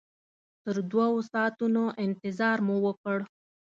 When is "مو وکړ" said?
2.67-3.17